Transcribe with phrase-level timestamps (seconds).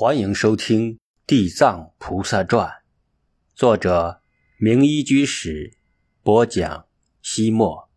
[0.00, 0.94] 欢迎收听
[1.26, 2.68] 《地藏菩萨传》，
[3.56, 4.22] 作者
[4.56, 5.76] 明一居士
[6.22, 6.86] 播讲。
[7.20, 7.90] 西莫，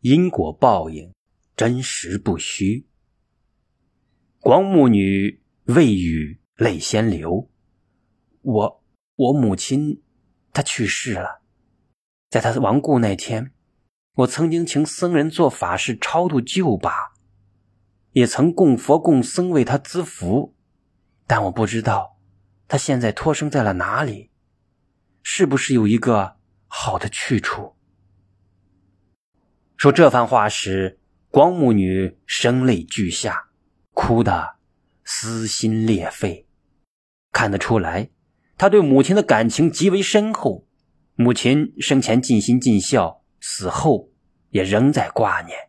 [0.00, 1.14] 因果报应，
[1.56, 2.86] 真实不虚。
[4.38, 7.48] 光目女未语，泪先流。
[8.42, 8.84] 我，
[9.14, 10.02] 我母亲，
[10.52, 11.40] 她去世了。
[12.28, 13.52] 在她亡故那天，
[14.16, 17.15] 我曾经请僧人做法事超度旧把。
[18.16, 20.54] 也曾供佛供僧为他资福，
[21.26, 22.16] 但我不知道
[22.66, 24.30] 他现在托生在了哪里，
[25.22, 27.76] 是不是有一个好的去处？
[29.76, 33.48] 说这番话时，光目女声泪俱下，
[33.92, 34.56] 哭得
[35.04, 36.48] 撕心裂肺。
[37.32, 38.08] 看得出来，
[38.56, 40.66] 她对母亲的感情极为深厚。
[41.16, 44.08] 母亲生前尽心尽孝，死后
[44.48, 45.68] 也仍在挂念。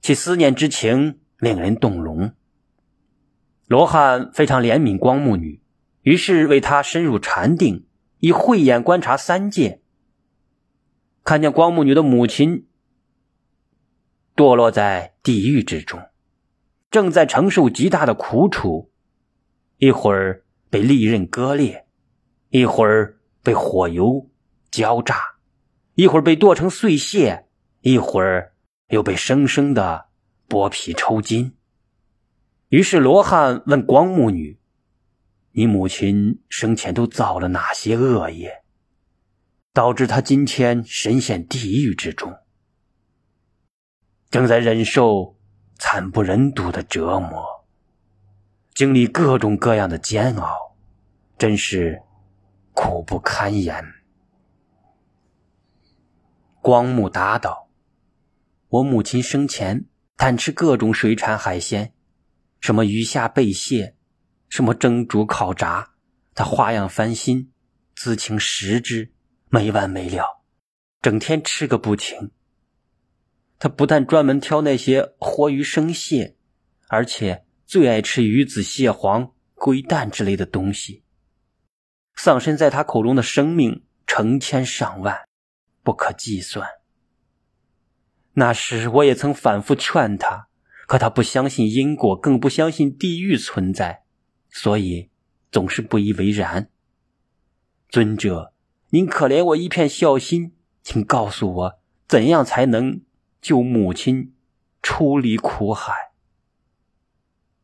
[0.00, 2.32] 其思念之情令人动容。
[3.66, 5.60] 罗汉非常怜悯光目女，
[6.02, 7.86] 于是为她深入禅定，
[8.18, 9.82] 以慧眼观察三界，
[11.22, 12.66] 看见光目女的母亲
[14.34, 16.00] 堕落在地狱之中，
[16.90, 18.90] 正在承受极大的苦楚，
[19.76, 21.86] 一会儿被利刃割裂，
[22.48, 24.30] 一会儿被火油
[24.70, 25.16] 浇炸，
[25.94, 27.46] 一会儿被剁成碎屑，
[27.82, 28.54] 一会儿。
[28.88, 30.08] 又被生生的
[30.48, 31.54] 剥皮抽筋。
[32.68, 34.58] 于是罗汉问光目女
[35.52, 38.62] ：“你母亲生前都造了哪些恶业，
[39.72, 42.34] 导致她今天身陷地狱之中，
[44.30, 45.38] 正在忍受
[45.78, 47.66] 惨不忍睹的折磨，
[48.74, 50.76] 经历各种各样的煎熬，
[51.38, 52.02] 真是
[52.72, 53.84] 苦不堪言。”
[56.60, 57.67] 光目答道。
[58.68, 61.94] 我母亲生前贪吃各种水产海鲜，
[62.60, 63.96] 什么鱼虾贝蟹，
[64.50, 65.94] 什么蒸煮烤炸，
[66.34, 67.50] 她花样翻新，
[67.96, 69.10] 自请食之，
[69.48, 70.42] 没完没了，
[71.00, 72.30] 整天吃个不停。
[73.58, 76.36] 她不但专门挑那些活鱼生蟹，
[76.88, 81.02] 而且最爱吃鱼子、蟹黄、龟蛋之类的东西。
[82.16, 85.26] 丧身在她口中的生命成千上万，
[85.82, 86.68] 不可计算。
[88.38, 90.46] 那时我也曾反复劝他，
[90.86, 94.04] 可他不相信因果，更不相信地狱存在，
[94.48, 95.10] 所以
[95.50, 96.70] 总是不以为然。
[97.88, 98.52] 尊者，
[98.90, 103.00] 您可怜我一片孝心，请告诉我怎样才能
[103.42, 104.32] 救母亲
[104.80, 106.12] 出离苦海。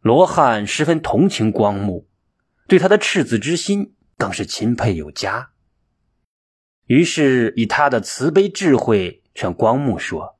[0.00, 2.08] 罗汉十分同情光目，
[2.66, 5.52] 对他的赤子之心更是钦佩有加。
[6.86, 10.33] 于是以他的慈悲智慧劝光目说。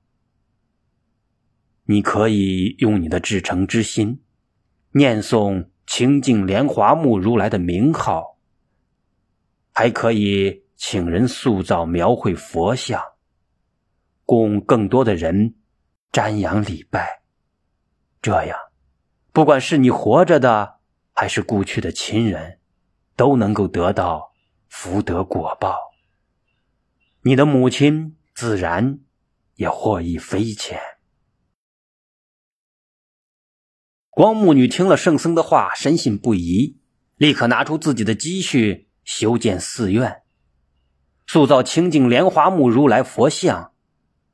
[1.86, 4.22] 你可以用你的至诚之心，
[4.92, 8.38] 念诵清净莲华目如来的名号，
[9.72, 13.02] 还可以请人塑造描绘佛像，
[14.24, 15.56] 供更多的人
[16.10, 17.22] 瞻仰礼拜。
[18.22, 18.58] 这样，
[19.32, 20.76] 不管是你活着的，
[21.12, 22.58] 还是故去的亲人，
[23.14, 24.32] 都能够得到
[24.68, 25.76] 福德果报。
[27.20, 29.00] 你的母亲自然
[29.56, 30.80] 也获益匪浅。
[34.14, 36.78] 光目女听了圣僧的话，深信不疑，
[37.16, 40.22] 立刻拿出自己的积蓄修建寺院，
[41.26, 43.72] 塑造清净莲华木如来佛像。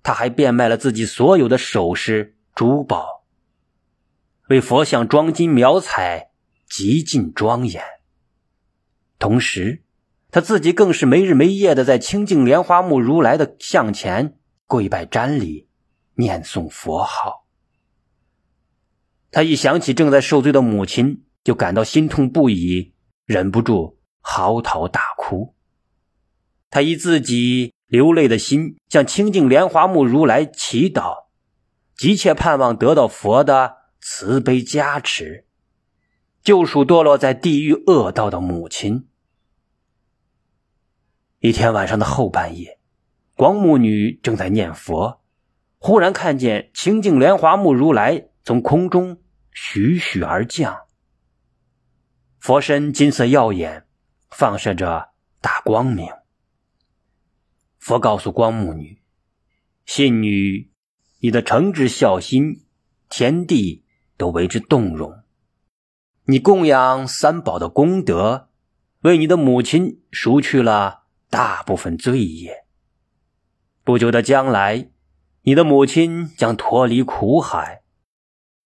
[0.02, 3.24] 他还变卖了自己所有的首饰珠宝，
[4.48, 6.30] 为佛像装金描彩，
[6.68, 7.82] 极尽庄严。
[9.18, 9.82] 同时，
[10.30, 15.68] 他自己更是没日没夜的在清净莲花木如来的像前跪拜瞻礼，
[16.16, 17.39] 念诵佛号。
[19.32, 25.54] 他一想起正在受罪的母亲，就感到心痛不已，忍不住嚎啕大哭。
[26.68, 31.26] 他以自己流泪的心向清净莲华目如来祈祷，
[31.96, 35.46] 急切盼望得到佛的慈悲加持，
[36.42, 39.06] 救赎堕落在地狱恶道的母亲。
[41.38, 42.80] 一天晚上的后半夜，
[43.36, 45.20] 光目女正在念佛，
[45.78, 48.26] 忽然看见清净莲华目如来。
[48.42, 49.18] 从空中
[49.52, 50.86] 徐徐而降，
[52.38, 53.86] 佛身金色耀眼，
[54.30, 55.10] 放射着
[55.40, 56.06] 大光明。
[57.78, 59.02] 佛告诉光目女
[59.84, 60.70] ：“信女，
[61.18, 62.64] 你的诚挚孝心，
[63.08, 63.84] 天地
[64.16, 65.24] 都为之动容。
[66.24, 68.50] 你供养三宝的功德，
[69.00, 72.64] 为你的母亲赎去了大部分罪业。
[73.82, 74.90] 不久的将来，
[75.42, 77.79] 你的母亲将脱离苦海。”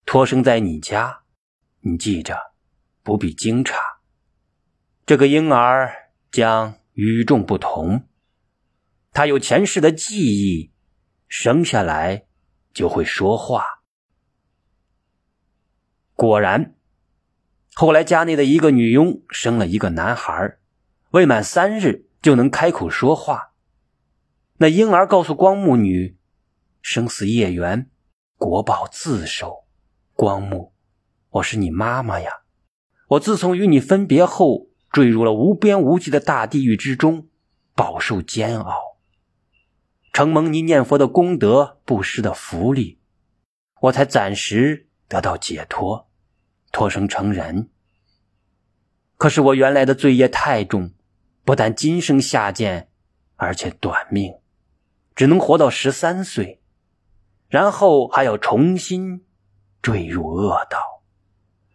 [0.06, 1.22] 托生在你家，
[1.80, 2.52] 你记着，
[3.02, 3.74] 不必惊诧。
[5.06, 8.06] 这个婴儿将与众不同，
[9.12, 10.72] 他有前世的记忆，
[11.26, 12.26] 生下来
[12.72, 13.64] 就会说话。
[16.14, 16.74] 果然，
[17.74, 20.58] 后来家内的一个女佣生了一个男孩，
[21.10, 23.52] 未满三日就能开口说话。
[24.58, 26.16] 那婴儿告诉光目女
[26.80, 27.90] ：“生死业缘，
[28.36, 29.63] 国报自受。
[30.14, 30.72] 光目，
[31.28, 32.42] 我是你妈妈呀！
[33.08, 37.26] 我自从与你分别后，坠入了无边无际的大地狱之中，
[37.74, 38.96] 饱受煎熬。
[40.12, 43.00] 承蒙你念佛的功德、布施的福利，
[43.80, 46.08] 我才暂时得到解脱，
[46.70, 47.70] 脱生成人。
[49.16, 50.92] 可是我原来的罪业太重，
[51.44, 52.88] 不但今生下贱，
[53.34, 54.32] 而且短命。”
[55.16, 56.60] 只能活到十三岁，
[57.48, 59.24] 然后还要重新
[59.84, 60.78] 坠入恶道，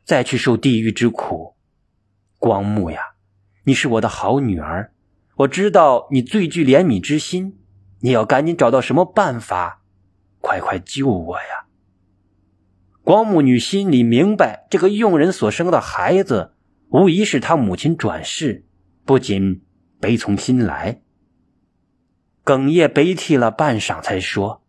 [0.04, 1.56] 再去受地狱之苦。
[2.40, 3.00] 光目呀，
[3.66, 4.92] 你是我的好女儿，
[5.36, 7.60] 我知道你最具怜悯之心，
[8.00, 9.84] 你要赶紧找到什么办法，
[10.42, 11.68] 快快救我呀！
[13.04, 16.56] 光目女心里明白，这个佣人所生的孩子，
[16.88, 18.66] 无疑是他母亲转世，
[19.06, 19.64] 不禁
[20.00, 21.04] 悲从心来。
[22.44, 24.64] 哽咽悲涕了半晌，才说：“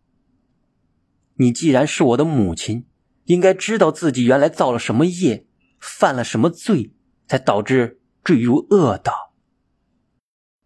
[1.37, 2.85] 你既然是我的母亲，
[3.25, 5.45] 应该知道自己原来造了什么业，
[5.79, 6.93] 犯了什么罪，
[7.27, 9.33] 才导致坠入恶道。”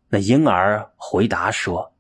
[0.10, 1.96] 那婴儿回答说：“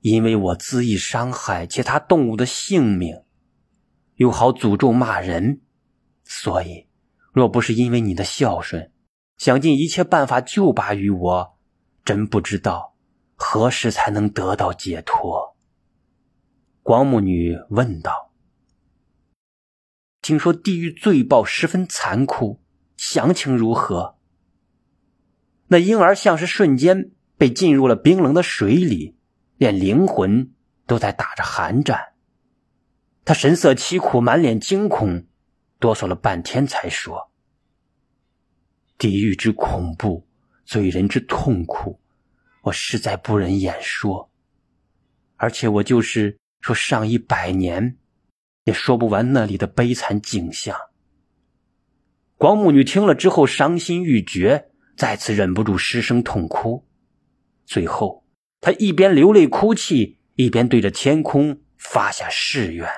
[0.00, 3.22] 因为我恣意伤害其他动物的性命，
[4.16, 5.60] 又好诅咒骂人，
[6.24, 6.88] 所以
[7.32, 8.90] 若不是因为你的孝顺，
[9.36, 11.58] 想尽一切办法救拔于我，
[12.04, 12.90] 真不知道。”
[13.44, 15.56] 何时才能得到解脱？
[16.84, 18.31] 光目女问道。
[20.22, 22.62] 听说地狱罪报十分残酷，
[22.96, 24.16] 详情如何？
[25.66, 29.16] 那婴儿像是瞬间被浸入了冰冷的水里，
[29.56, 30.52] 连灵魂
[30.86, 32.12] 都在打着寒战。
[33.24, 35.26] 他神色凄苦，满脸惊恐，
[35.80, 37.32] 哆嗦了半天才说
[38.96, 40.24] ：“地狱之恐怖，
[40.64, 41.98] 罪人之痛苦。”
[42.62, 44.30] 我实在不忍言说，
[45.36, 47.96] 而且我就是说上一百年，
[48.64, 50.76] 也说不完那里的悲惨景象。
[52.36, 56.86] 光目女听了之后，伤心欲绝，再次忍不住失声痛哭。
[57.64, 58.24] 最后，
[58.60, 62.88] 她一边流泪哭泣，一边对着天空发下誓愿：“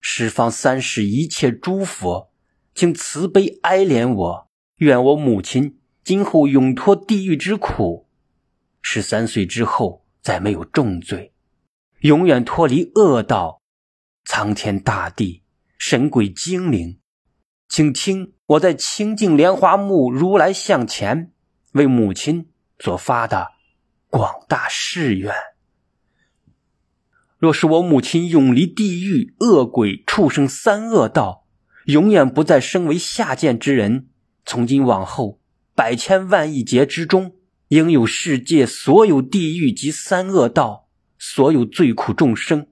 [0.00, 2.32] 十方三世一切诸佛，
[2.74, 8.08] 请慈悲哀怜我，愿我母亲今后永脱地狱之苦。”
[8.80, 11.34] 十三岁之后，再没有重罪，
[12.00, 13.62] 永远脱离恶道。
[14.24, 15.42] 苍天大地，
[15.78, 16.98] 神鬼精灵，
[17.68, 21.32] 请听我在清净莲花目如来像前
[21.72, 22.48] 为母亲
[22.78, 23.48] 所发的
[24.08, 25.32] 广大誓愿。
[27.38, 31.46] 若是我母亲永离地狱、恶鬼、畜生三恶道，
[31.86, 34.08] 永远不再生为下贱之人，
[34.46, 35.40] 从今往后
[35.74, 37.36] 百千万亿劫之中。
[37.68, 40.88] 应有世界所有地狱及三恶道，
[41.18, 42.68] 所有罪苦众生，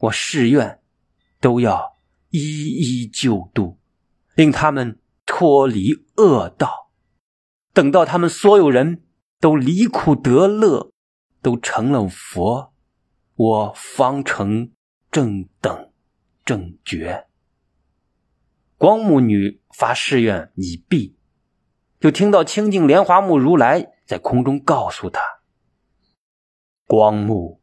[0.00, 0.80] 我誓愿
[1.40, 1.98] 都要
[2.30, 3.78] 一一救度，
[4.34, 6.90] 令他们脱离恶道。
[7.72, 9.04] 等到他们所有人
[9.38, 10.90] 都离苦得乐，
[11.40, 12.74] 都成了佛，
[13.34, 14.72] 我方成
[15.10, 15.92] 正等
[16.44, 17.26] 正觉。
[18.76, 21.16] 光目女发誓愿已毕，
[22.00, 23.92] 就听到清净莲华目如来。
[24.06, 25.20] 在空中告诉他
[26.88, 27.59] ：“光目，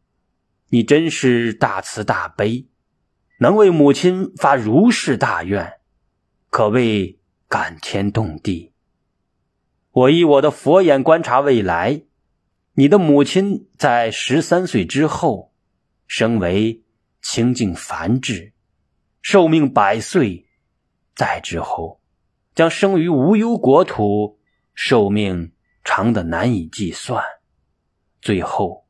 [0.70, 2.68] 你真是大慈大悲，
[3.40, 5.80] 能为母亲发如是大愿，
[6.50, 8.74] 可谓感天动地。
[9.92, 12.04] 我以我的佛眼观察未来，
[12.74, 15.54] 你的母亲在十三岁之后，
[16.08, 16.84] 升为
[17.22, 18.54] 清净梵智，
[19.22, 20.46] 寿命百岁；
[21.16, 22.02] 再之后，
[22.54, 24.40] 将生于无忧国土，
[24.74, 25.52] 寿命。”
[25.90, 27.24] 长的难以计算，
[28.22, 28.87] 最后，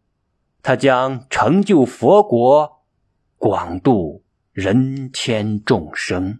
[0.68, 2.82] 他将成就佛国，
[3.38, 6.40] 广度人间众生。